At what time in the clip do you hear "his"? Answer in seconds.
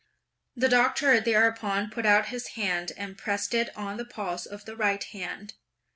2.29-2.47